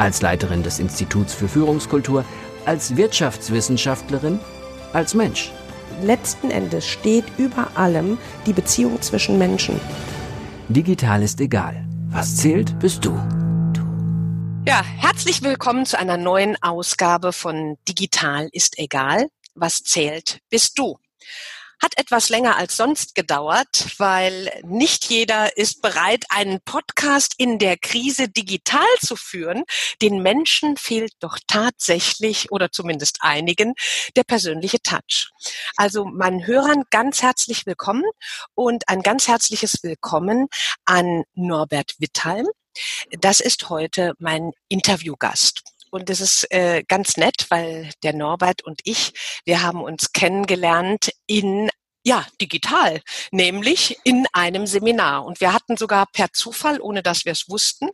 [0.00, 2.24] Als Leiterin des Instituts für Führungskultur,
[2.64, 4.40] als Wirtschaftswissenschaftlerin,
[4.94, 5.52] als Mensch.
[6.00, 9.78] Letzten Endes steht über allem die Beziehung zwischen Menschen.
[10.70, 11.86] Digital ist egal.
[12.08, 13.10] Was zählt, bist du.
[14.66, 19.26] Ja, herzlich willkommen zu einer neuen Ausgabe von Digital ist egal.
[19.54, 20.96] Was zählt, bist du.
[21.82, 27.78] Hat etwas länger als sonst gedauert, weil nicht jeder ist bereit, einen Podcast in der
[27.78, 29.64] Krise digital zu führen.
[30.02, 33.74] Den Menschen fehlt doch tatsächlich oder zumindest einigen
[34.14, 35.30] der persönliche Touch.
[35.76, 38.04] Also meinen Hörern ganz herzlich willkommen
[38.54, 40.48] und ein ganz herzliches Willkommen
[40.84, 42.46] an Norbert Wittheim.
[43.20, 45.62] Das ist heute mein Interviewgast.
[45.90, 49.12] Und das ist äh, ganz nett, weil der Norbert und ich,
[49.44, 51.68] wir haben uns kennengelernt in
[52.02, 55.24] ja, digital, nämlich in einem Seminar.
[55.24, 57.90] Und wir hatten sogar per Zufall, ohne dass wir es wussten,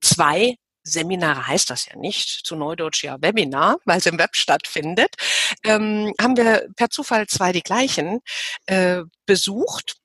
[0.00, 5.14] zwei Seminare heißt das ja nicht, zu Neudeutsch ja Webinar, weil es im Web stattfindet,
[5.62, 8.20] ähm, haben wir per Zufall zwei die gleichen
[8.66, 9.96] äh, besucht.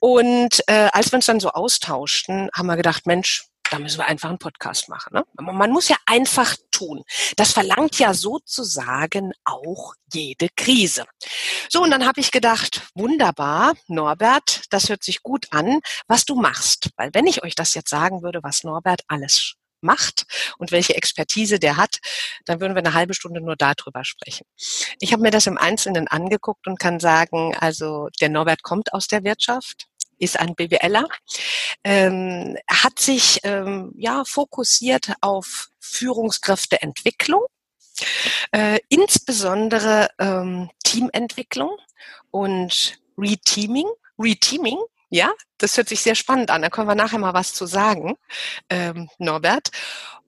[0.00, 4.06] Und äh, als wir uns dann so austauschten, haben wir gedacht, Mensch, da müssen wir
[4.06, 5.14] einfach einen Podcast machen.
[5.14, 5.24] Ne?
[5.40, 7.02] Man muss ja einfach tun.
[7.36, 11.04] Das verlangt ja sozusagen auch jede Krise.
[11.68, 16.34] So, und dann habe ich gedacht, wunderbar, Norbert, das hört sich gut an, was du
[16.34, 16.90] machst.
[16.96, 20.24] Weil wenn ich euch das jetzt sagen würde, was Norbert alles macht
[20.58, 21.98] und welche Expertise der hat,
[22.46, 24.46] dann würden wir eine halbe Stunde nur darüber sprechen.
[24.98, 29.06] Ich habe mir das im Einzelnen angeguckt und kann sagen, also der Norbert kommt aus
[29.06, 29.86] der Wirtschaft,
[30.18, 31.06] ist ein BWLer,
[31.84, 37.42] ähm, hat sich ähm, ja fokussiert auf Führungskräfteentwicklung,
[38.52, 41.76] äh, insbesondere ähm, Teamentwicklung
[42.30, 43.88] und Reteaming.
[44.18, 44.78] Reteaming,
[45.10, 46.62] ja, das hört sich sehr spannend an.
[46.62, 48.16] Da können wir nachher mal was zu sagen,
[48.70, 49.70] ähm, Norbert.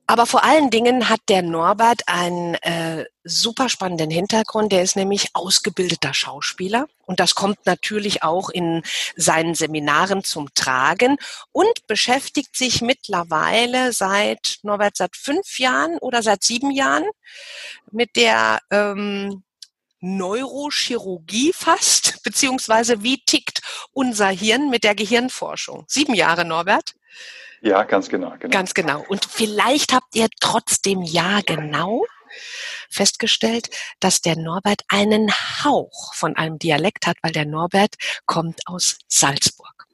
[0.09, 4.71] Aber vor allen Dingen hat der Norbert einen äh, super spannenden Hintergrund.
[4.71, 8.83] Der ist nämlich ausgebildeter Schauspieler und das kommt natürlich auch in
[9.17, 11.17] seinen Seminaren zum Tragen
[11.51, 17.05] und beschäftigt sich mittlerweile seit Norbert seit fünf Jahren oder seit sieben Jahren
[17.91, 19.43] mit der ähm,
[20.01, 23.61] Neurochirurgie fast, beziehungsweise wie tickt
[23.93, 25.85] unser Hirn mit der Gehirnforschung.
[25.89, 26.95] Sieben Jahre, Norbert.
[27.61, 28.53] Ja, ganz genau, genau.
[28.53, 29.05] Ganz genau.
[29.09, 32.05] Und vielleicht habt ihr trotzdem ja genau
[32.91, 35.31] festgestellt, dass der Norbert einen
[35.65, 37.95] Hauch von einem Dialekt hat, weil der Norbert
[38.27, 39.87] kommt aus Salzburg.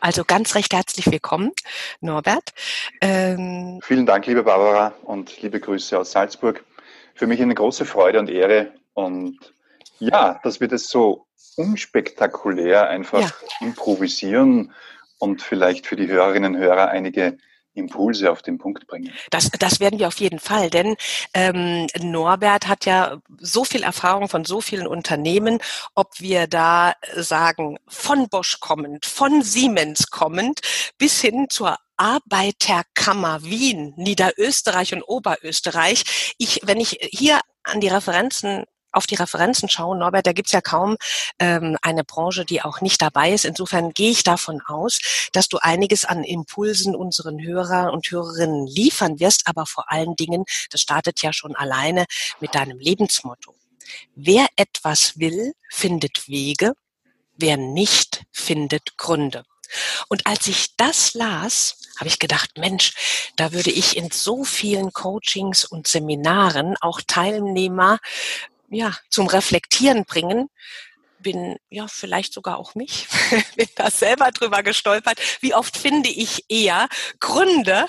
[0.00, 1.52] Also ganz recht herzlich willkommen,
[2.00, 2.52] Norbert.
[3.00, 6.64] Ähm Vielen Dank, liebe Barbara, und liebe Grüße aus Salzburg.
[7.14, 8.72] Für mich eine große Freude und Ehre.
[8.92, 9.38] Und
[9.98, 13.30] ja, dass wir das so unspektakulär einfach ja.
[13.60, 14.72] improvisieren
[15.18, 17.38] und vielleicht für die Hörerinnen und Hörer einige
[17.76, 19.12] Impulse auf den Punkt bringen.
[19.30, 20.96] Das, das werden wir auf jeden Fall, denn
[21.34, 25.58] ähm, Norbert hat ja so viel Erfahrung von so vielen Unternehmen,
[25.94, 30.60] ob wir da sagen, von Bosch kommend, von Siemens kommend,
[30.98, 36.34] bis hin zur Arbeiterkammer Wien, Niederösterreich und Oberösterreich.
[36.38, 38.64] Ich, wenn ich hier an die Referenzen
[38.96, 40.96] auf die Referenzen schauen, Norbert, da gibt's ja kaum
[41.38, 43.44] ähm, eine Branche, die auch nicht dabei ist.
[43.44, 45.00] Insofern gehe ich davon aus,
[45.32, 50.44] dass du einiges an Impulsen unseren Hörer und Hörerinnen liefern wirst, aber vor allen Dingen,
[50.70, 52.06] das startet ja schon alleine
[52.40, 53.54] mit deinem Lebensmotto.
[54.14, 56.72] Wer etwas will, findet Wege,
[57.36, 59.44] wer nicht, findet Gründe.
[60.08, 62.94] Und als ich das las, habe ich gedacht, Mensch,
[63.36, 67.98] da würde ich in so vielen Coachings und Seminaren auch Teilnehmer
[68.68, 70.48] ja, zum Reflektieren bringen,
[71.26, 73.08] bin ja vielleicht sogar auch mich,
[73.56, 75.18] bin da selber drüber gestolpert.
[75.40, 77.86] Wie oft finde ich eher Gründe,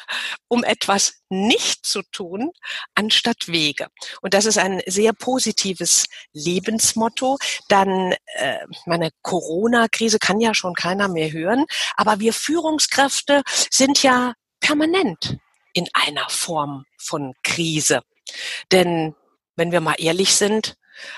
[0.47, 2.51] um etwas nicht zu tun,
[2.95, 3.89] anstatt Wege.
[4.21, 7.37] Und das ist ein sehr positives Lebensmotto.
[7.69, 11.65] Dann äh, meine Corona-Krise kann ja schon keiner mehr hören,
[11.95, 15.37] aber wir Führungskräfte sind ja permanent
[15.73, 18.01] in einer Form von Krise.
[18.71, 19.15] Denn
[19.57, 20.77] wenn wir mal ehrlich sind,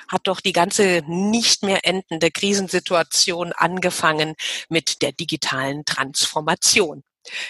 [0.09, 4.35] hat doch die ganze nicht mehr endende Krisensituation angefangen
[4.67, 7.03] mit der digitalen Transformation.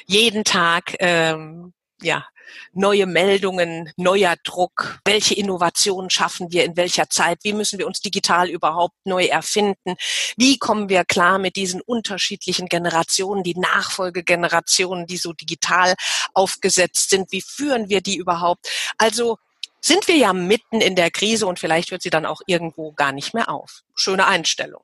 [0.06, 2.26] Jeden Tag ähm, ja,
[2.74, 8.02] neue Meldungen, neuer Druck, welche Innovationen schaffen wir in welcher Zeit, wie müssen wir uns
[8.02, 9.96] digital überhaupt neu erfinden,
[10.38, 15.96] wie kommen wir klar mit diesen unterschiedlichen Generationen, die Nachfolgegenerationen, die so digital
[16.34, 18.68] aufgesetzt sind, wie führen wir die überhaupt?
[18.98, 19.38] Also
[19.82, 23.12] sind wir ja mitten in der Krise und vielleicht hört sie dann auch irgendwo gar
[23.12, 23.82] nicht mehr auf.
[23.96, 24.84] Schöne Einstellung.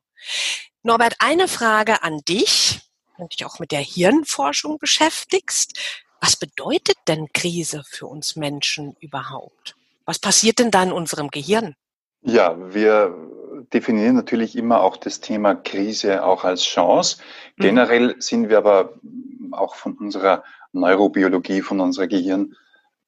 [0.83, 2.81] Norbert, eine Frage an dich,
[3.17, 5.77] wenn du dich auch mit der Hirnforschung beschäftigst.
[6.21, 9.75] Was bedeutet denn Krise für uns Menschen überhaupt?
[10.05, 11.75] Was passiert denn da in unserem Gehirn?
[12.21, 13.15] Ja, wir
[13.73, 17.17] definieren natürlich immer auch das Thema Krise auch als Chance.
[17.57, 17.63] Mhm.
[17.63, 18.93] Generell sind wir aber
[19.51, 20.43] auch von unserer
[20.73, 22.07] Neurobiologie, von unserer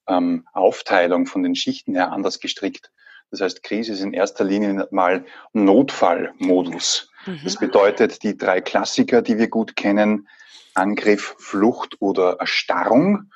[0.08, 2.92] Gehirnaufteilung, von den Schichten her anders gestrickt.
[3.30, 7.12] Das heißt, Krise ist in erster Linie mal Notfallmodus.
[7.26, 7.42] Mhm.
[7.44, 10.28] Das bedeutet, die drei Klassiker, die wir gut kennen,
[10.74, 13.32] Angriff, Flucht oder Erstarrung.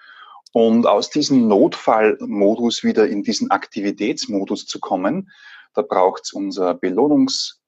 [0.54, 5.32] Und aus diesem Notfallmodus wieder in diesen Aktivitätsmodus zu kommen,
[5.74, 7.62] da braucht es unser Belohnungs,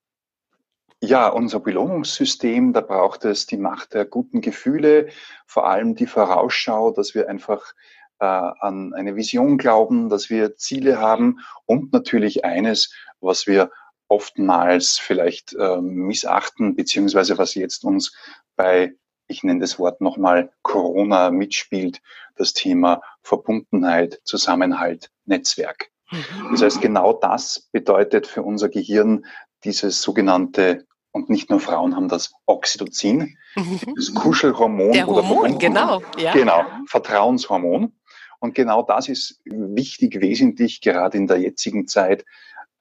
[1.02, 5.10] ja, unser Belohnungssystem, da braucht es die Macht der guten Gefühle,
[5.46, 7.74] vor allem die Vorausschau, dass wir einfach
[8.19, 13.71] an eine Vision glauben, dass wir Ziele haben und natürlich eines, was wir
[14.07, 18.15] oftmals vielleicht äh, missachten, beziehungsweise was jetzt uns
[18.56, 18.94] bei
[19.27, 22.01] ich nenne das Wort nochmal, Corona mitspielt,
[22.36, 25.89] das Thema Verbundenheit, Zusammenhalt, Netzwerk.
[26.12, 26.51] Mhm.
[26.51, 29.25] Das heißt, genau das bedeutet für unser Gehirn
[29.63, 33.80] dieses sogenannte, und nicht nur Frauen haben das Oxytocin, mhm.
[33.95, 34.94] das Kuschelhormon.
[34.94, 36.01] Der Hormon, genau.
[36.18, 36.33] Ja.
[36.33, 37.94] Genau, Vertrauenshormon.
[38.44, 42.25] Und genau das ist wichtig, wesentlich, gerade in der jetzigen Zeit,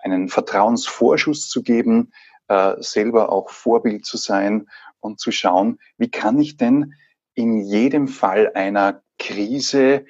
[0.00, 2.12] einen Vertrauensvorschuss zu geben,
[2.48, 4.68] äh, selber auch Vorbild zu sein
[4.98, 6.94] und zu schauen, wie kann ich denn
[7.34, 10.04] in jedem Fall einer Krise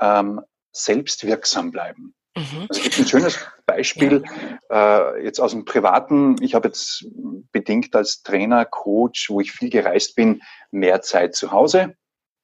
[0.00, 0.40] ähm,
[0.72, 2.14] selbstwirksam bleiben.
[2.34, 2.64] Mhm.
[2.70, 4.24] Also gibt ein schönes Beispiel
[4.70, 5.10] ja.
[5.12, 6.36] äh, jetzt aus dem Privaten.
[6.40, 7.04] Ich habe jetzt
[7.52, 10.40] bedingt als Trainer, Coach, wo ich viel gereist bin,
[10.70, 11.96] mehr Zeit zu Hause.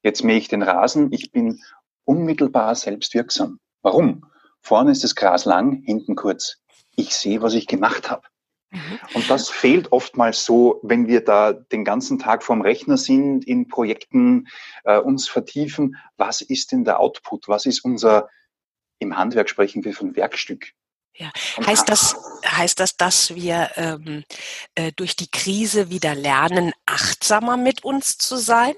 [0.02, 1.12] Jetzt mähe ich den Rasen.
[1.12, 1.62] Ich bin
[2.12, 3.58] unmittelbar selbstwirksam.
[3.80, 4.26] Warum?
[4.60, 6.58] Vorne ist das Gras lang, hinten kurz.
[6.94, 8.22] Ich sehe, was ich gemacht habe.
[8.70, 9.00] Mhm.
[9.14, 13.68] Und das fehlt oftmals so, wenn wir da den ganzen Tag vorm Rechner sind, in
[13.68, 14.48] Projekten
[14.84, 15.96] äh, uns vertiefen.
[16.16, 17.48] Was ist denn der Output?
[17.48, 18.28] Was ist unser,
[18.98, 20.72] im Handwerk sprechen wir von Werkstück.
[21.14, 21.30] Ja.
[21.66, 22.16] Heißt das,
[22.46, 24.24] heißt das, dass wir ähm,
[24.74, 28.74] äh, durch die Krise wieder lernen, achtsamer mit uns zu sein?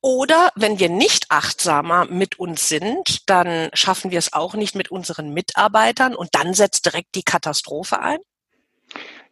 [0.00, 4.90] Oder wenn wir nicht achtsamer mit uns sind, dann schaffen wir es auch nicht mit
[4.90, 8.18] unseren Mitarbeitern und dann setzt direkt die Katastrophe ein?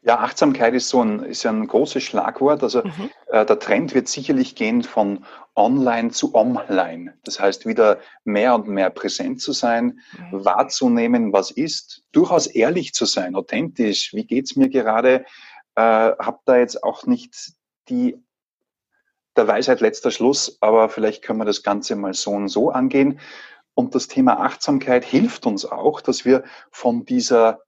[0.06, 2.62] Ja, Achtsamkeit ist so ein, ist ein großes Schlagwort.
[2.62, 3.10] Also mhm.
[3.28, 5.24] äh, der Trend wird sicherlich gehen von
[5.56, 7.14] online zu online.
[7.24, 10.44] Das heißt, wieder mehr und mehr präsent zu sein, mhm.
[10.44, 14.12] wahrzunehmen, was ist, durchaus ehrlich zu sein, authentisch.
[14.12, 15.24] Wie geht's mir gerade?
[15.74, 17.52] Äh, hab da jetzt auch nicht
[17.88, 18.22] die
[19.36, 23.18] der Weisheit letzter Schluss, aber vielleicht können wir das Ganze mal so und so angehen.
[23.74, 27.60] Und das Thema Achtsamkeit hilft uns auch, dass wir von dieser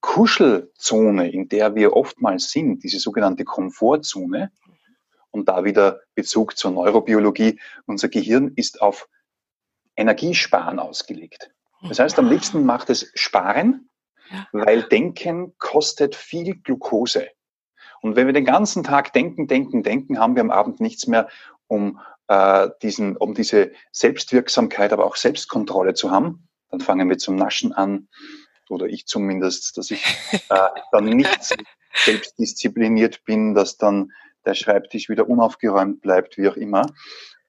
[0.00, 4.50] Kuschelzone, in der wir oftmals sind, diese sogenannte Komfortzone,
[5.30, 9.08] und da wieder Bezug zur Neurobiologie, unser Gehirn ist auf
[9.96, 11.50] Energiesparen ausgelegt.
[11.88, 13.90] Das heißt, am liebsten macht es Sparen,
[14.52, 17.28] weil Denken kostet viel Glucose.
[18.04, 21.26] Und wenn wir den ganzen Tag denken, denken, denken, haben wir am Abend nichts mehr,
[21.68, 26.46] um, äh, diesen, um diese Selbstwirksamkeit, aber auch Selbstkontrolle zu haben.
[26.70, 28.08] Dann fangen wir zum Naschen an,
[28.68, 30.04] oder ich zumindest, dass ich
[30.50, 31.56] äh, dann nicht
[31.94, 34.12] selbstdiszipliniert bin, dass dann
[34.44, 36.92] der Schreibtisch wieder unaufgeräumt bleibt, wie auch immer.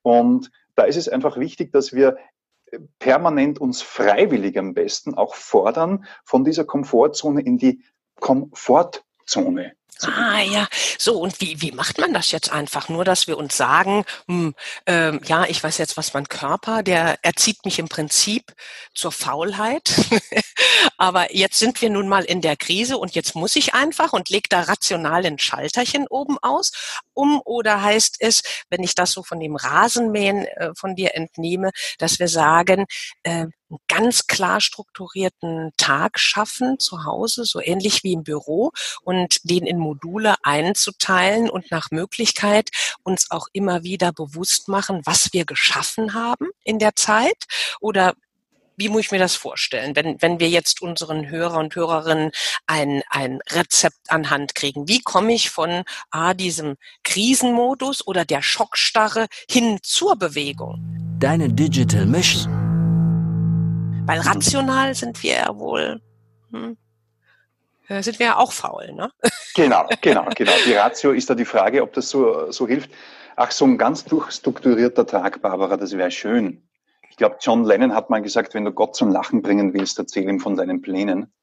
[0.03, 2.17] Und da ist es einfach wichtig, dass wir
[3.00, 7.83] permanent uns freiwillig am besten auch fordern, von dieser Komfortzone in die
[8.21, 12.90] Komfortzone Ah ja, so und wie, wie macht man das jetzt einfach?
[12.90, 14.54] Nur, dass wir uns sagen, hm,
[14.86, 18.54] ähm, ja, ich weiß jetzt, was mein Körper, der erzieht mich im Prinzip
[18.94, 19.94] zur Faulheit.
[20.98, 24.30] Aber jetzt sind wir nun mal in der Krise und jetzt muss ich einfach und
[24.30, 26.72] leg da rational ein Schalterchen oben aus
[27.14, 31.72] um oder heißt es, wenn ich das so von dem Rasenmähen äh, von dir entnehme,
[31.98, 32.86] dass wir sagen,
[33.24, 38.72] äh, einen ganz klar strukturierten Tag schaffen zu Hause, so ähnlich wie im Büro
[39.02, 42.70] und den in Module einzuteilen und nach Möglichkeit
[43.04, 47.46] uns auch immer wieder bewusst machen, was wir geschaffen haben in der Zeit
[47.80, 48.13] oder
[48.77, 52.32] wie muss ich mir das vorstellen, wenn, wenn wir jetzt unseren Hörer und Hörerinnen
[52.68, 54.88] ein, ein Rezept anhand kriegen?
[54.88, 60.84] Wie komme ich von ah, diesem Krisenmodus oder der Schockstarre hin zur Bewegung?
[61.20, 62.51] Deine Digital Mission
[64.06, 66.01] Weil rational sind wir ja wohl,
[66.51, 66.77] hm,
[67.88, 69.12] sind wir ja auch faul, ne?
[69.56, 70.51] Genau, genau, genau.
[70.65, 72.92] Die Ratio ist da die Frage, ob das so, so hilft.
[73.36, 76.68] Ach, so ein ganz durchstrukturierter Tag, Barbara, das wäre schön.
[77.10, 80.27] Ich glaube, John Lennon hat mal gesagt, wenn du Gott zum Lachen bringen willst, erzähl
[80.27, 81.34] ihm von deinen Plänen.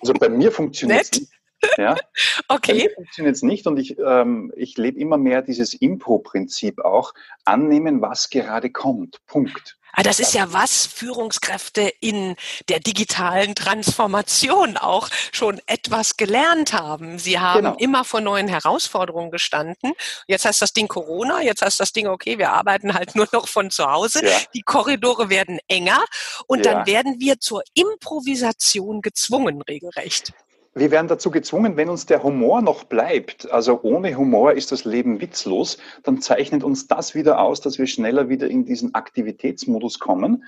[0.00, 1.32] Also bei mir funktioniert es nicht.
[1.76, 1.96] Ja?
[2.48, 2.72] Okay.
[2.72, 7.12] Bei mir funktioniert es nicht und ich, ähm, ich lebe immer mehr dieses Impro-Prinzip auch.
[7.44, 9.18] Annehmen, was gerade kommt.
[9.26, 9.78] Punkt.
[9.92, 12.36] Ah, das ist ja was Führungskräfte in
[12.68, 17.18] der digitalen Transformation auch schon etwas gelernt haben.
[17.18, 17.76] Sie haben genau.
[17.78, 19.94] immer vor neuen Herausforderungen gestanden.
[20.26, 23.48] Jetzt heißt das Ding Corona, jetzt heißt das Ding, okay, wir arbeiten halt nur noch
[23.48, 24.24] von zu Hause.
[24.24, 24.38] Ja.
[24.54, 26.04] Die Korridore werden enger
[26.46, 26.74] und ja.
[26.74, 30.32] dann werden wir zur Improvisation gezwungen, regelrecht
[30.78, 34.84] wir werden dazu gezwungen, wenn uns der Humor noch bleibt, also ohne Humor ist das
[34.84, 39.98] Leben witzlos, dann zeichnet uns das wieder aus, dass wir schneller wieder in diesen Aktivitätsmodus
[39.98, 40.44] kommen.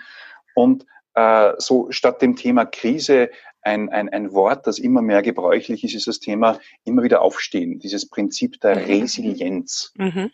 [0.54, 3.30] Und äh, so statt dem Thema Krise
[3.62, 7.78] ein, ein, ein Wort, das immer mehr gebräuchlich ist, ist das Thema immer wieder aufstehen,
[7.78, 8.84] dieses Prinzip der mhm.
[8.84, 9.92] Resilienz.
[9.96, 10.30] Mhm.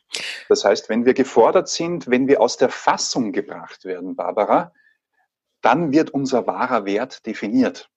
[0.48, 4.72] Das heißt, wenn wir gefordert sind, wenn wir aus der Fassung gebracht werden, Barbara,
[5.60, 7.90] dann wird unser wahrer Wert definiert.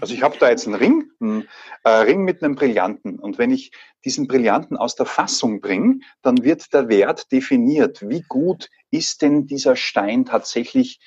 [0.00, 1.48] Also ich habe da jetzt einen Ring, einen
[1.84, 3.18] äh, Ring mit einem Brillanten.
[3.18, 3.72] Und wenn ich
[4.04, 8.08] diesen Brillanten aus der Fassung bringe, dann wird der Wert definiert.
[8.08, 11.00] Wie gut ist denn dieser Stein tatsächlich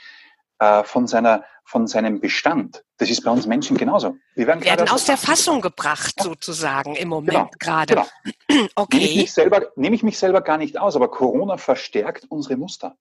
[0.59, 2.83] äh, von, seiner, von seinem Bestand?
[2.97, 4.17] Das ist bei uns Menschen genauso.
[4.35, 7.95] Wir werden, werden aus der Fassung gebracht, sozusagen, im Moment genau, gerade.
[7.95, 8.07] Genau.
[8.75, 8.97] Okay.
[8.97, 12.57] Nehme ich, mich selber, nehme ich mich selber gar nicht aus, aber Corona verstärkt unsere
[12.57, 12.97] Muster.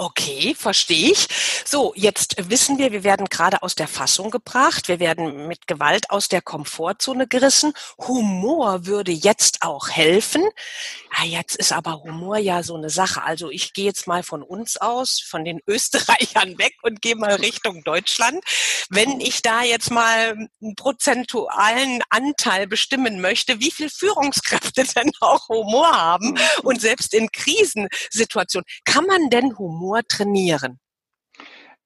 [0.00, 1.26] Okay, verstehe ich.
[1.64, 4.86] So, jetzt wissen wir, wir werden gerade aus der Fassung gebracht.
[4.86, 7.72] Wir werden mit Gewalt aus der Komfortzone gerissen.
[8.06, 10.44] Humor würde jetzt auch helfen.
[11.18, 13.24] Ja, jetzt ist aber Humor ja so eine Sache.
[13.24, 17.34] Also ich gehe jetzt mal von uns aus, von den Österreichern weg und gehe mal
[17.34, 18.38] Richtung Deutschland.
[18.90, 25.48] Wenn ich da jetzt mal einen prozentualen Anteil bestimmen möchte, wie viel Führungskräfte denn auch
[25.48, 26.38] Humor haben mhm.
[26.62, 30.78] und selbst in Krisensituationen, kann man denn Humor Humor trainieren?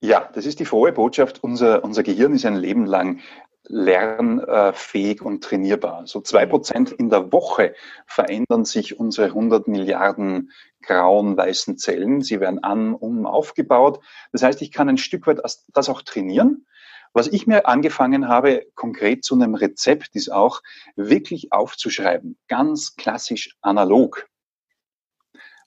[0.00, 1.44] Ja, das ist die frohe Botschaft.
[1.44, 3.20] Unser, unser Gehirn ist ein Leben lang
[3.68, 6.08] lernfähig und trainierbar.
[6.08, 10.50] So zwei Prozent in der Woche verändern sich unsere 100 Milliarden
[10.82, 12.22] grauen, weißen Zellen.
[12.22, 14.00] Sie werden an, um aufgebaut.
[14.32, 15.40] Das heißt, ich kann ein Stück weit
[15.72, 16.66] das auch trainieren.
[17.12, 20.60] Was ich mir angefangen habe, konkret zu einem Rezept, ist auch
[20.96, 22.36] wirklich aufzuschreiben.
[22.48, 24.26] Ganz klassisch analog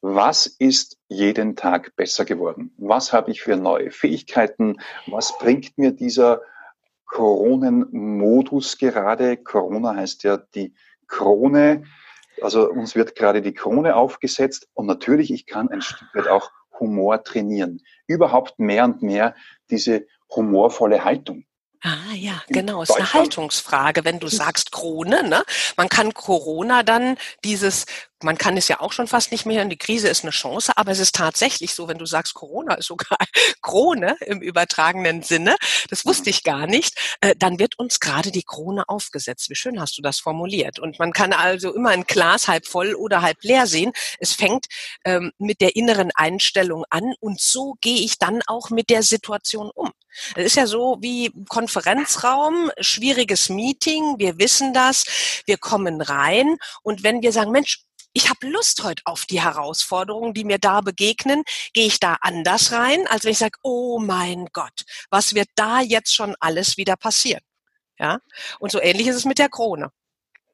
[0.08, 2.72] was ist jeden Tag besser geworden?
[2.78, 4.80] Was habe ich für neue Fähigkeiten?
[5.08, 6.42] Was bringt mir dieser
[7.08, 9.36] Kronenmodus gerade?
[9.38, 10.76] Corona heißt ja die
[11.08, 11.86] Krone.
[12.40, 16.52] Also uns wird gerade die Krone aufgesetzt und natürlich, ich kann ein Stück weit auch
[16.80, 17.82] Humor trainieren.
[18.06, 19.34] Überhaupt mehr und mehr
[19.72, 21.46] diese humorvolle Haltung.
[21.86, 22.82] Ah ja, genau.
[22.82, 25.22] Es ist eine Haltungsfrage, wenn du sagst Krone.
[25.28, 25.44] Ne?
[25.78, 27.86] Man kann Corona dann dieses
[28.26, 30.74] man kann es ja auch schon fast nicht mehr hören, die Krise ist eine Chance,
[30.76, 33.18] aber es ist tatsächlich so, wenn du sagst, Corona ist sogar
[33.62, 35.56] Krone im übertragenen Sinne,
[35.90, 39.50] das wusste ich gar nicht, äh, dann wird uns gerade die Krone aufgesetzt.
[39.50, 40.80] Wie schön hast du das formuliert.
[40.80, 43.94] Und man kann also immer ein Glas halb voll oder halb leer sehen.
[44.20, 44.66] Es fängt
[45.06, 49.70] ähm, mit der inneren Einstellung an und so gehe ich dann auch mit der Situation
[49.74, 49.92] um.
[50.36, 55.06] Es ist ja so wie Konferenzraum, schwieriges Meeting, wir wissen das,
[55.46, 57.86] wir kommen rein und wenn wir sagen, Mensch,
[58.16, 61.44] ich habe Lust heute auf die Herausforderungen, die mir da begegnen,
[61.74, 65.82] gehe ich da anders rein, als wenn ich sage, oh mein Gott, was wird da
[65.82, 67.42] jetzt schon alles wieder passieren?
[68.00, 68.20] Ja,
[68.60, 69.90] und so ähnlich ist es mit der Krone.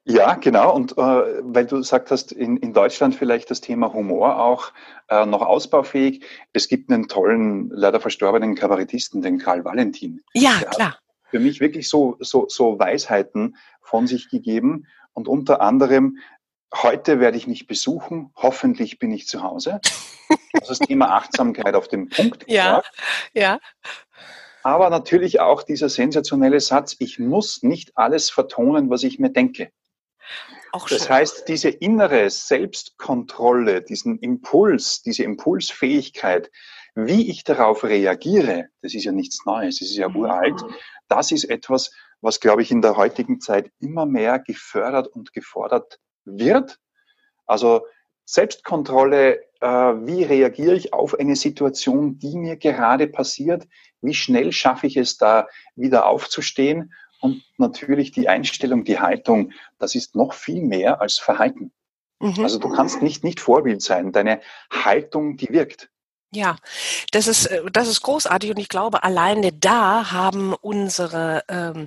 [0.04, 0.74] Ja, genau.
[0.74, 0.96] Und äh,
[1.42, 4.72] weil du gesagt hast, in, in Deutschland vielleicht das Thema Humor auch
[5.08, 6.24] äh, noch ausbaufähig.
[6.52, 10.20] Es gibt einen tollen, leider verstorbenen Kabarettisten, den Karl Valentin.
[10.34, 10.98] Ja, Der klar.
[11.30, 14.88] für mich wirklich so, so, so Weisheiten von sich gegeben.
[15.12, 16.18] Und unter anderem
[16.74, 18.32] Heute werde ich mich besuchen.
[18.36, 19.80] Hoffentlich bin ich zu Hause.
[20.52, 22.44] Das ist das Thema Achtsamkeit auf dem Punkt.
[22.48, 22.82] Ja,
[23.34, 23.58] ja.
[24.62, 29.72] Aber natürlich auch dieser sensationelle Satz, ich muss nicht alles vertonen, was ich mir denke.
[30.72, 36.50] Auch das heißt, diese innere Selbstkontrolle, diesen Impuls, diese Impulsfähigkeit,
[36.94, 40.62] wie ich darauf reagiere, das ist ja nichts Neues, das ist ja uralt,
[41.08, 45.98] das ist etwas, was, glaube ich, in der heutigen Zeit immer mehr gefördert und gefordert
[46.24, 46.78] wird.
[47.46, 47.82] Also
[48.24, 53.66] Selbstkontrolle, äh, wie reagiere ich auf eine Situation, die mir gerade passiert,
[54.00, 59.94] wie schnell schaffe ich es da wieder aufzustehen und natürlich die Einstellung, die Haltung, das
[59.94, 61.72] ist noch viel mehr als Verhalten.
[62.18, 62.42] Mhm.
[62.42, 65.91] Also du kannst nicht, nicht Vorbild sein, deine Haltung, die wirkt.
[66.34, 66.56] Ja,
[67.10, 71.86] das ist, äh, das ist großartig und ich glaube, alleine da haben unsere ähm,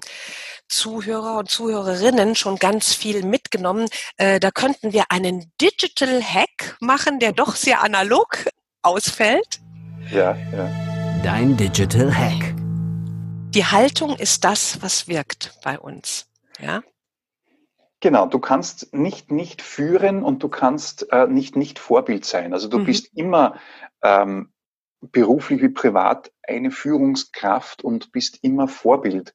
[0.67, 3.87] Zuhörer und Zuhörerinnen schon ganz viel mitgenommen.
[4.17, 8.45] Äh, da könnten wir einen Digital Hack machen, der doch sehr analog
[8.83, 9.61] ausfällt.
[10.11, 10.69] Ja, ja.
[11.23, 12.53] Dein Digital Hack.
[13.49, 16.27] Die Haltung ist das, was wirkt bei uns.
[16.59, 16.83] Ja.
[18.01, 22.53] Genau, du kannst nicht nicht führen und du kannst äh, nicht nicht Vorbild sein.
[22.53, 22.85] Also du mhm.
[22.85, 23.55] bist immer
[24.05, 24.51] ähm,
[25.01, 29.33] beruflich wie privat eine Führungskraft und bist immer Vorbild.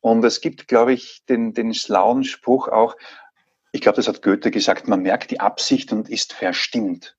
[0.00, 2.96] Und es gibt, glaube ich, den, den schlauen Spruch auch,
[3.72, 7.16] ich glaube, das hat Goethe gesagt, man merkt die Absicht und ist verstimmt.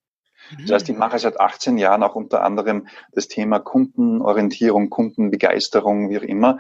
[0.62, 6.19] Das heißt, ich mache seit 18 Jahren auch unter anderem das Thema Kundenorientierung, Kundenbegeisterung, wie
[6.19, 6.59] auch immer.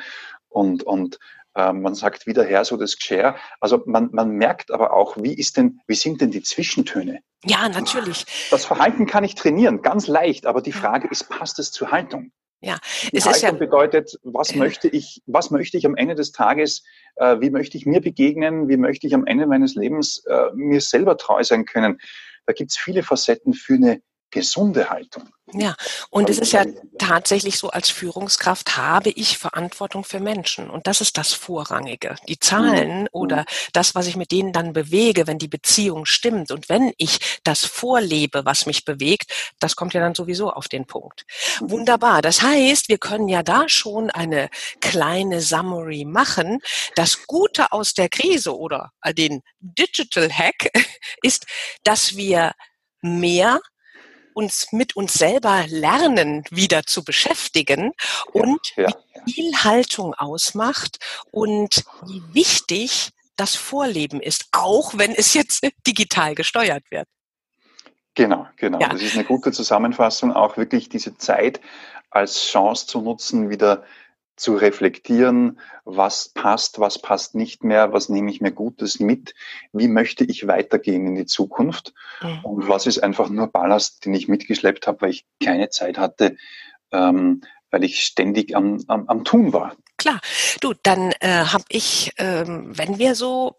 [0.49, 1.19] Und, und
[1.55, 3.35] man sagt wieder her so das Geschär.
[3.59, 7.19] Also man, man merkt aber auch, wie ist denn, wie sind denn die Zwischentöne?
[7.45, 8.25] Ja, natürlich.
[8.51, 12.31] Das Verhalten kann ich trainieren, ganz leicht, aber die Frage ist, passt es zur Haltung?
[12.61, 12.77] Ja,
[13.11, 16.31] die es Haltung ist ja bedeutet, was möchte ich, was möchte ich am Ende des
[16.31, 16.83] Tages,
[17.17, 20.79] äh, wie möchte ich mir begegnen, wie möchte ich am Ende meines Lebens äh, mir
[20.79, 21.99] selber treu sein können?
[22.45, 24.01] Da gibt es viele Facetten für eine
[24.33, 25.29] gesunde Haltung.
[25.51, 25.75] Ja,
[26.09, 26.65] und es ist ja
[26.97, 30.69] tatsächlich so, als Führungskraft habe ich Verantwortung für Menschen.
[30.69, 32.15] Und das ist das Vorrangige.
[32.27, 33.07] Die Zahlen mhm.
[33.11, 37.41] oder das, was ich mit denen dann bewege, wenn die Beziehung stimmt und wenn ich
[37.43, 41.25] das vorlebe, was mich bewegt, das kommt ja dann sowieso auf den Punkt.
[41.59, 41.69] Mhm.
[41.69, 42.21] Wunderbar.
[42.21, 44.49] Das heißt, wir können ja da schon eine
[44.81, 46.59] kleine Summary machen.
[46.95, 50.71] Das Gute aus der Krise oder den Digital Hack
[51.21, 51.45] ist,
[51.83, 52.53] dass wir
[53.01, 53.59] mehr
[54.33, 57.91] uns mit uns selber lernen, wieder zu beschäftigen
[58.31, 58.95] und ja, ja.
[59.25, 60.97] wie viel Haltung ausmacht
[61.31, 67.07] und wie wichtig das Vorleben ist, auch wenn es jetzt digital gesteuert wird.
[68.15, 68.79] Genau, genau.
[68.79, 68.89] Ja.
[68.89, 71.59] Das ist eine gute Zusammenfassung, auch wirklich diese Zeit
[72.11, 73.83] als Chance zu nutzen, wieder
[74.35, 79.35] zu reflektieren, was passt, was passt nicht mehr, was nehme ich mir Gutes mit,
[79.71, 82.39] wie möchte ich weitergehen in die Zukunft mhm.
[82.43, 86.37] und was ist einfach nur Ballast, den ich mitgeschleppt habe, weil ich keine Zeit hatte,
[86.91, 89.75] ähm, weil ich ständig am, am, am Tun war.
[89.97, 90.19] Klar,
[90.61, 93.55] du, dann äh, habe ich, ähm, wenn wir so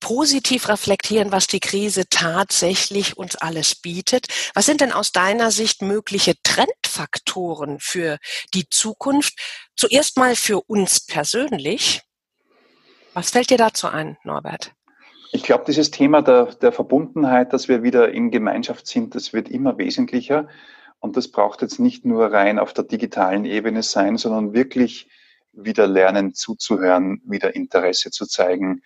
[0.00, 4.26] positiv reflektieren, was die Krise tatsächlich uns alles bietet.
[4.54, 8.18] Was sind denn aus deiner Sicht mögliche Trendfaktoren für
[8.54, 9.34] die Zukunft?
[9.76, 12.02] Zuerst mal für uns persönlich.
[13.14, 14.72] Was fällt dir dazu ein, Norbert?
[15.32, 19.48] Ich glaube, dieses Thema der, der Verbundenheit, dass wir wieder in Gemeinschaft sind, das wird
[19.48, 20.48] immer wesentlicher.
[20.98, 25.08] Und das braucht jetzt nicht nur rein auf der digitalen Ebene sein, sondern wirklich
[25.52, 28.82] wieder lernen zuzuhören, wieder Interesse zu zeigen,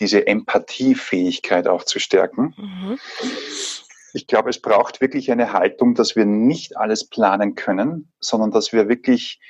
[0.00, 2.54] diese Empathiefähigkeit auch zu stärken.
[2.56, 2.98] Mhm.
[4.12, 8.72] Ich glaube, es braucht wirklich eine Haltung, dass wir nicht alles planen können, sondern dass
[8.72, 9.40] wir wirklich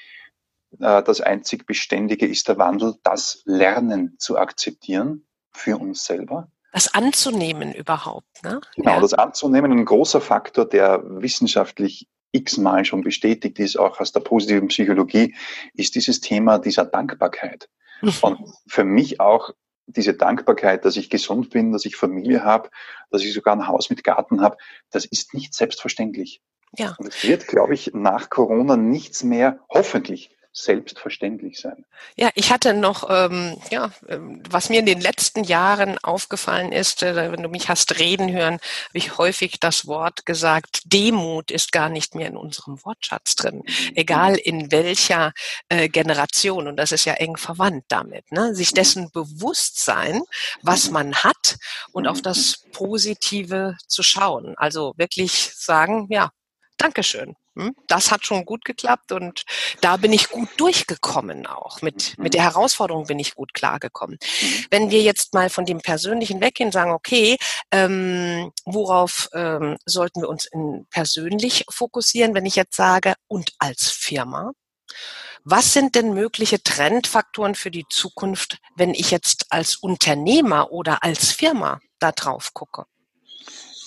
[0.81, 6.49] äh, das einzig Beständige ist der Wandel, das Lernen zu akzeptieren für uns selber.
[6.73, 8.43] Das anzunehmen überhaupt.
[8.43, 8.61] Ne?
[8.75, 9.01] Genau, ja.
[9.01, 14.69] das anzunehmen, ein großer Faktor, der wissenschaftlich x-mal schon bestätigt ist, auch aus der positiven
[14.69, 15.35] Psychologie,
[15.75, 17.69] ist dieses Thema dieser Dankbarkeit.
[18.21, 19.51] Und für mich auch
[19.87, 22.71] diese Dankbarkeit, dass ich gesund bin, dass ich Familie habe,
[23.11, 24.57] dass ich sogar ein Haus mit Garten habe,
[24.91, 26.43] das ist nicht selbstverständlich.
[26.77, 26.95] Ja.
[26.99, 31.85] Und es wird, glaube ich, nach Corona nichts mehr, hoffentlich, selbstverständlich sein.
[32.15, 37.03] Ja, ich hatte noch, ähm, ja, ähm, was mir in den letzten Jahren aufgefallen ist,
[37.03, 41.73] äh, wenn du mich hast reden hören, habe ich häufig das Wort gesagt, Demut ist
[41.73, 43.93] gar nicht mehr in unserem Wortschatz drin, mhm.
[43.97, 45.33] egal in welcher
[45.69, 46.69] äh, Generation.
[46.69, 48.55] Und das ist ja eng verwandt damit, ne?
[48.55, 48.77] sich mhm.
[48.77, 50.23] dessen bewusst sein,
[50.63, 50.93] was mhm.
[50.93, 51.57] man hat
[51.91, 54.55] und auf das Positive zu schauen.
[54.57, 56.31] Also wirklich sagen, ja,
[56.77, 57.35] Dankeschön.
[57.57, 57.75] Hm?
[57.87, 59.45] Das hat schon gut geklappt und
[59.81, 61.83] da bin ich gut durchgekommen auch.
[61.83, 64.19] Mit, mit der Herausforderung bin ich gut klargekommen.
[64.41, 64.67] Mhm.
[64.71, 67.37] Wenn wir jetzt mal von dem Persönlichen weggehen, sagen, okay,
[67.71, 73.91] ähm, worauf ähm, sollten wir uns in persönlich fokussieren, wenn ich jetzt sage, und als
[73.91, 74.53] Firma?
[75.45, 81.33] Was sind denn mögliche Trendfaktoren für die Zukunft, wenn ich jetzt als Unternehmer oder als
[81.33, 82.87] Firma da drauf gucke?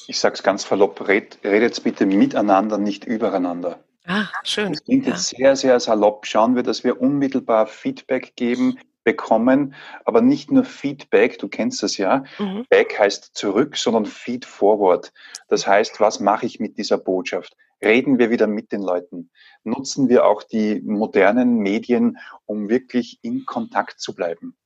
[0.07, 3.83] Ich sage es ganz verlopp, red, redet bitte miteinander, nicht übereinander.
[4.05, 4.71] Ah, schön.
[4.71, 5.11] Das klingt ja.
[5.11, 6.25] jetzt sehr, sehr salopp.
[6.25, 11.97] Schauen wir, dass wir unmittelbar Feedback geben, bekommen, aber nicht nur Feedback, du kennst das
[11.97, 12.23] ja.
[12.39, 12.65] Mhm.
[12.69, 15.13] Back heißt zurück, sondern Feed forward.
[15.47, 17.55] Das heißt, was mache ich mit dieser Botschaft?
[17.81, 19.29] Reden wir wieder mit den Leuten?
[19.63, 24.57] Nutzen wir auch die modernen Medien, um wirklich in Kontakt zu bleiben?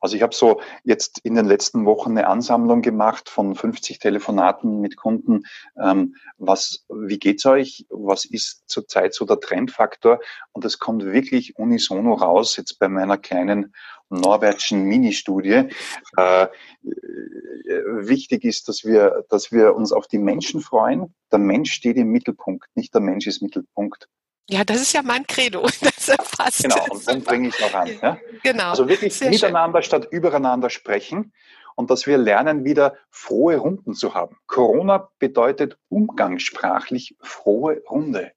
[0.00, 4.80] Also ich habe so jetzt in den letzten Wochen eine Ansammlung gemacht von 50 Telefonaten
[4.80, 5.44] mit Kunden.
[5.80, 7.86] Ähm, was, wie geht's euch?
[7.90, 10.20] Was ist zurzeit so der Trendfaktor?
[10.52, 13.74] Und es kommt wirklich unisono raus, jetzt bei meiner kleinen
[14.08, 15.68] Norbertschen Mini-Studie.
[16.16, 16.46] Äh,
[16.84, 21.14] wichtig ist, dass wir, dass wir uns auf die Menschen freuen.
[21.32, 24.08] Der Mensch steht im Mittelpunkt, nicht der Mensch ist Mittelpunkt.
[24.48, 25.62] Ja, das ist ja mein Credo.
[25.80, 27.90] Das erfasst Genau, und dann bringe ich noch an.
[28.00, 28.18] Ja?
[28.42, 28.70] Genau.
[28.70, 29.86] Also wirklich Sehr miteinander schön.
[29.86, 31.32] statt übereinander sprechen
[31.74, 34.36] und dass wir lernen, wieder frohe Runden zu haben.
[34.46, 38.32] Corona bedeutet umgangssprachlich frohe Runde.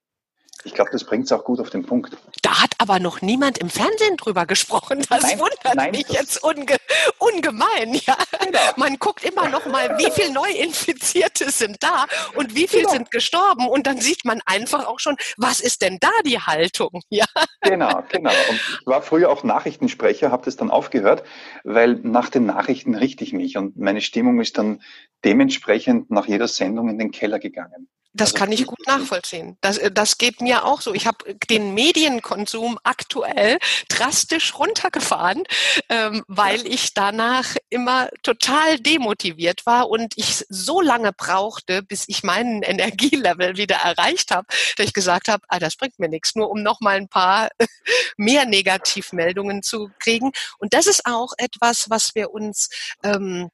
[0.63, 2.17] Ich glaube, das bringt es auch gut auf den Punkt.
[2.41, 5.04] Da hat aber noch niemand im Fernsehen drüber gesprochen.
[5.10, 6.78] Das nein, wundert nein, mich jetzt unge
[7.17, 7.93] ungemein.
[8.06, 8.17] Ja.
[8.39, 8.60] Genau.
[8.78, 12.93] Man guckt immer noch mal, wie viele Neuinfizierte sind da und wie viele genau.
[12.93, 13.67] sind gestorben.
[13.67, 17.02] Und dann sieht man einfach auch schon, was ist denn da die Haltung?
[17.10, 17.26] Ja.
[17.62, 18.32] Genau, genau.
[18.50, 21.24] Und ich war früher auch Nachrichtensprecher, habe das dann aufgehört,
[21.63, 24.82] weil nach den Nachrichten richte ich mich und meine Stimmung ist dann
[25.26, 27.89] dementsprechend nach jeder Sendung in den Keller gegangen.
[28.13, 29.58] Das also, kann ich gut nachvollziehen.
[29.62, 30.93] Das, äh, das geht mir auch so.
[30.95, 35.43] Ich habe den Medienkonsum aktuell drastisch runtergefahren,
[35.89, 42.24] ähm, weil ich danach immer total demotiviert war und ich so lange brauchte, bis ich
[42.24, 46.50] meinen Energielevel wieder erreicht habe, dass ich gesagt habe, ah, das bringt mir nichts, nur
[46.50, 47.50] um noch mal ein paar
[48.17, 50.32] mehr Negativmeldungen zu kriegen.
[50.58, 52.69] Und das ist auch etwas, was wir uns
[53.04, 53.52] ähm,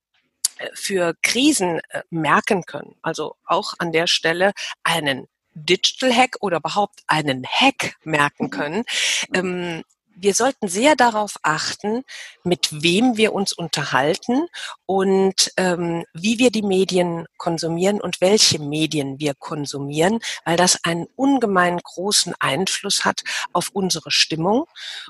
[0.73, 2.95] für Krisen äh, merken können.
[3.01, 8.83] Also auch an der Stelle einen Digital Hack oder überhaupt einen Hack merken können.
[9.33, 9.83] Ähm,
[10.17, 12.03] wir sollten sehr darauf achten,
[12.43, 14.47] mit wem wir uns unterhalten
[14.85, 21.07] und ähm, wie wir die Medien konsumieren und welche Medien wir konsumieren, weil das einen
[21.15, 24.67] ungemein großen Einfluss hat auf unsere Stimmung.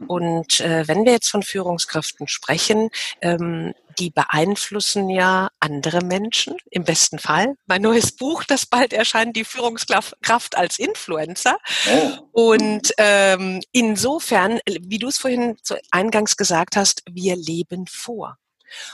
[0.08, 2.90] Und äh, wenn wir jetzt von Führungskräften sprechen,
[3.22, 7.56] ähm, die beeinflussen ja andere Menschen, im besten Fall.
[7.66, 11.58] Mein neues Buch, das bald erscheint, die Führungskraft als Influencer.
[11.88, 12.52] Oh.
[12.54, 15.58] Und ähm, insofern, wie du es vorhin
[15.92, 18.38] eingangs gesagt hast, wir leben vor.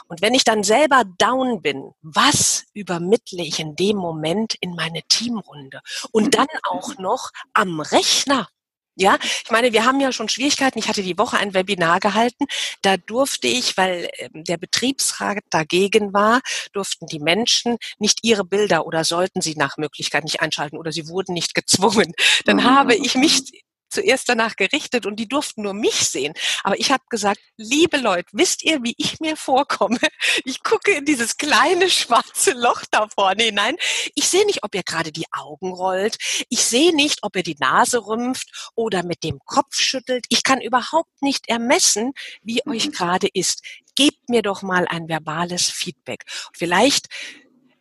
[0.08, 5.02] Und wenn ich dann selber down bin, was übermittle ich in dem Moment in meine
[5.08, 5.82] Teamrunde?
[6.12, 8.48] Und dann auch noch am Rechner.
[8.95, 10.77] Ja, ich meine, wir haben ja schon Schwierigkeiten.
[10.77, 12.45] Ich hatte die Woche ein Webinar gehalten.
[12.82, 16.41] Da durfte ich, weil ähm, der Betriebsrat dagegen war,
[16.73, 21.08] durften die Menschen nicht ihre Bilder oder sollten sie nach Möglichkeit nicht einschalten oder sie
[21.08, 22.13] wurden nicht gezwungen.
[22.45, 22.63] Dann mhm.
[22.63, 26.34] habe ich mich zuerst danach gerichtet und die durften nur mich sehen.
[26.63, 29.99] Aber ich habe gesagt, liebe Leute, wisst ihr, wie ich mir vorkomme?
[30.45, 33.75] Ich gucke in dieses kleine schwarze Loch da vorne hinein.
[34.15, 36.17] Ich sehe nicht, ob ihr gerade die Augen rollt.
[36.49, 40.25] Ich sehe nicht, ob ihr die Nase rümpft oder mit dem Kopf schüttelt.
[40.30, 42.71] Ich kann überhaupt nicht ermessen, wie mhm.
[42.71, 43.63] euch gerade ist.
[43.95, 46.23] Gebt mir doch mal ein verbales Feedback.
[46.54, 47.08] Vielleicht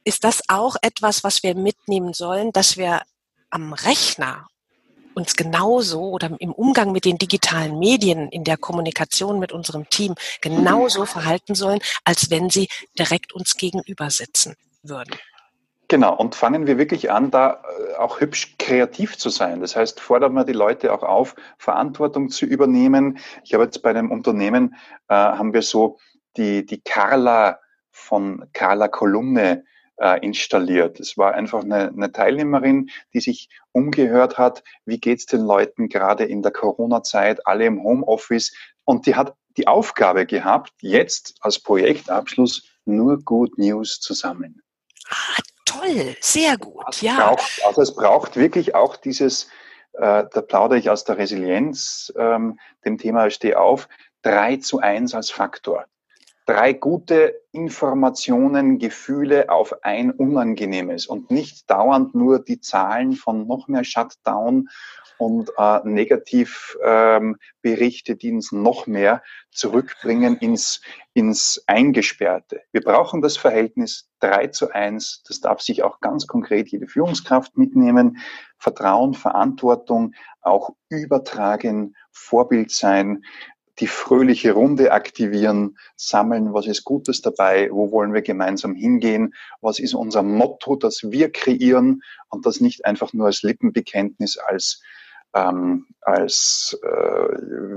[0.05, 3.03] ist das auch etwas, was wir mitnehmen sollen, dass wir
[3.51, 4.47] am Rechner
[5.21, 10.15] uns genauso oder im Umgang mit den digitalen Medien, in der Kommunikation mit unserem Team
[10.41, 15.15] genauso verhalten sollen, als wenn sie direkt uns gegenüber sitzen würden.
[15.89, 19.61] Genau, und fangen wir wirklich an, da äh, auch hübsch kreativ zu sein.
[19.61, 23.19] Das heißt, fordern wir die Leute auch auf, Verantwortung zu übernehmen.
[23.45, 24.77] Ich habe jetzt bei einem Unternehmen,
[25.09, 25.99] äh, haben wir so
[26.37, 27.59] die, die Carla
[27.91, 29.65] von Carla Kolumne
[30.01, 30.99] äh, installiert.
[30.99, 36.25] Es war einfach eine, eine Teilnehmerin, die sich umgehört hat, wie geht's den Leuten gerade
[36.25, 38.53] in der Corona-Zeit, alle im Homeoffice.
[38.85, 44.63] Und die hat die Aufgabe gehabt, jetzt als Projektabschluss nur Good News zu sammeln.
[45.09, 47.17] Ah, toll, sehr gut, also ja.
[47.17, 49.49] Braucht, also es braucht wirklich auch dieses,
[49.93, 53.89] äh, da plaudere ich aus der Resilienz, ähm, dem Thema Steh auf,
[54.23, 55.87] 3 zu 1 als Faktor
[56.51, 63.69] drei gute Informationen, Gefühle auf ein unangenehmes und nicht dauernd nur die Zahlen von noch
[63.69, 64.69] mehr Shutdown
[65.17, 70.81] und äh, Negativberichte, ähm, die uns noch mehr zurückbringen ins,
[71.15, 72.63] ins Eingesperrte.
[72.73, 75.23] Wir brauchen das Verhältnis 3 zu 1.
[75.29, 78.19] Das darf sich auch ganz konkret jede Führungskraft mitnehmen.
[78.59, 83.23] Vertrauen, Verantwortung, auch übertragen, Vorbild sein,
[83.81, 89.79] die fröhliche Runde aktivieren, sammeln, was ist Gutes dabei, wo wollen wir gemeinsam hingehen, was
[89.79, 94.83] ist unser Motto, das wir kreieren und das nicht einfach nur als Lippenbekenntnis, als,
[95.35, 96.89] ähm, als äh,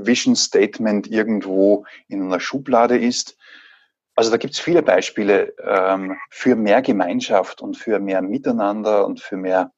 [0.06, 3.38] Vision Statement irgendwo in einer Schublade ist.
[4.16, 9.22] Also da gibt es viele Beispiele ähm, für mehr Gemeinschaft und für mehr Miteinander und
[9.22, 9.72] für mehr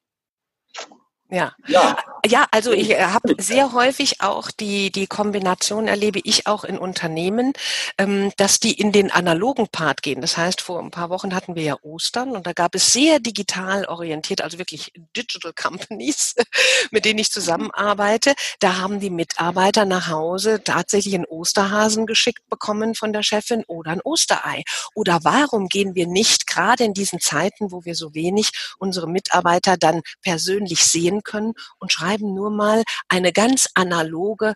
[1.29, 1.53] ja.
[1.67, 1.97] ja.
[2.27, 6.79] Ja, also ich äh, habe sehr häufig auch die, die Kombination erlebe ich auch in
[6.79, 7.53] Unternehmen,
[7.99, 10.21] ähm, dass die in den analogen Part gehen.
[10.21, 13.19] Das heißt, vor ein paar Wochen hatten wir ja Ostern und da gab es sehr
[13.19, 16.33] digital orientiert, also wirklich Digital Companies,
[16.91, 18.33] mit denen ich zusammenarbeite.
[18.59, 23.91] Da haben die Mitarbeiter nach Hause tatsächlich einen Osterhasen geschickt bekommen von der Chefin oder
[23.91, 24.63] ein Osterei.
[24.95, 29.77] Oder warum gehen wir nicht gerade in diesen Zeiten, wo wir so wenig unsere Mitarbeiter
[29.77, 34.55] dann persönlich sehen können und schreiben nur mal eine ganz analoge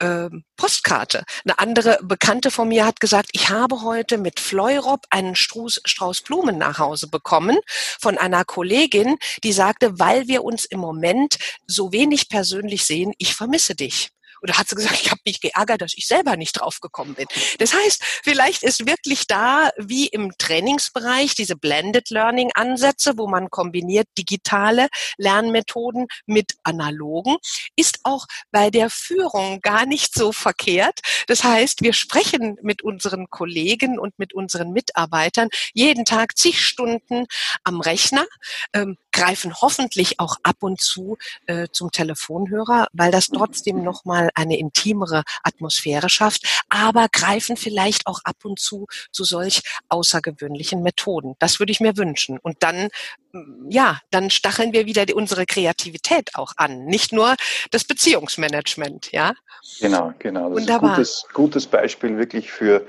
[0.00, 1.24] ähm, Postkarte.
[1.44, 6.22] Eine andere Bekannte von mir hat gesagt, ich habe heute mit Fleurop einen Strauß, Strauß
[6.22, 7.58] Blumen nach Hause bekommen
[7.98, 13.34] von einer Kollegin, die sagte, weil wir uns im Moment so wenig persönlich sehen, ich
[13.34, 14.10] vermisse dich.
[14.42, 17.26] Oder hat sie gesagt, ich habe mich geärgert, dass ich selber nicht draufgekommen bin.
[17.58, 23.50] Das heißt, vielleicht ist wirklich da, wie im Trainingsbereich, diese Blended Learning Ansätze, wo man
[23.50, 27.36] kombiniert digitale Lernmethoden mit analogen,
[27.76, 31.00] ist auch bei der Führung gar nicht so verkehrt.
[31.26, 37.26] Das heißt, wir sprechen mit unseren Kollegen und mit unseren Mitarbeitern jeden Tag zig Stunden
[37.64, 38.26] am Rechner,
[38.72, 44.58] ähm, greifen hoffentlich auch ab und zu äh, zum Telefonhörer, weil das trotzdem nochmal eine
[44.58, 51.34] intimere Atmosphäre schafft, aber greifen vielleicht auch ab und zu zu solch außergewöhnlichen Methoden.
[51.40, 52.38] Das würde ich mir wünschen.
[52.38, 52.88] Und dann,
[53.32, 57.34] mm, ja, dann stacheln wir wieder die, unsere Kreativität auch an, nicht nur
[57.72, 59.34] das Beziehungsmanagement, ja.
[59.80, 60.50] Genau, genau.
[60.50, 60.98] Das Wunderbar.
[60.98, 62.86] ist ein gutes, gutes Beispiel wirklich für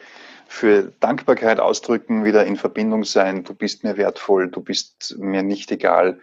[0.50, 5.72] für Dankbarkeit ausdrücken, wieder in Verbindung sein, du bist mir wertvoll, du bist mir nicht
[5.72, 6.20] egal.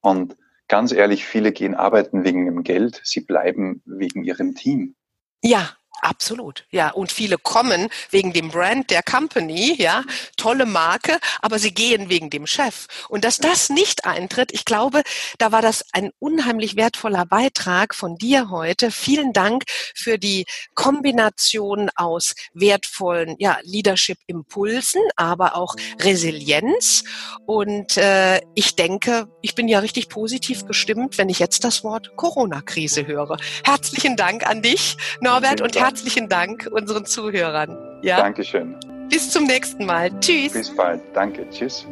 [0.00, 0.36] Und
[0.68, 4.94] ganz ehrlich, viele gehen arbeiten wegen dem Geld, sie bleiben wegen ihrem Team.
[5.42, 6.90] Ja, Absolut, ja.
[6.90, 10.04] Und viele kommen wegen dem Brand der Company, ja,
[10.36, 12.86] tolle Marke, aber sie gehen wegen dem Chef.
[13.08, 15.02] Und dass das nicht eintritt, ich glaube,
[15.38, 18.92] da war das ein unheimlich wertvoller Beitrag von dir heute.
[18.92, 27.02] Vielen Dank für die Kombination aus wertvollen, ja, Leadership-Impulsen, aber auch Resilienz.
[27.44, 32.12] Und äh, ich denke, ich bin ja richtig positiv gestimmt, wenn ich jetzt das Wort
[32.16, 33.36] Corona-Krise höre.
[33.64, 37.74] Herzlichen Dank an dich, Norbert, und herzlichen Dank unseren Zuhörern.
[38.02, 38.18] Ja?
[38.18, 38.76] Dankeschön.
[39.08, 40.10] Bis zum nächsten Mal.
[40.20, 40.52] Tschüss.
[40.52, 41.00] Bis bald.
[41.14, 41.48] Danke.
[41.48, 41.86] Tschüss.